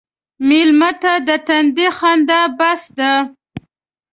[0.47, 3.13] مېلمه ته د تندي خندا بس ده.